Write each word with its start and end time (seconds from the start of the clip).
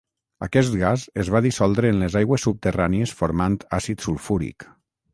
Aquest 0.45 0.77
gas 0.79 1.03
es 1.25 1.29
va 1.35 1.41
dissoldre 1.47 1.93
en 1.95 2.01
les 2.05 2.17
aigües 2.23 2.49
subterrànies 2.49 3.17
formant 3.23 3.63
àcid 3.83 4.07
sulfúric. 4.09 4.71